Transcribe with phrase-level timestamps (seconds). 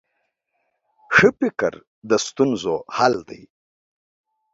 [1.15, 1.73] ښه فکر
[2.09, 3.41] د ستونزو حل دی.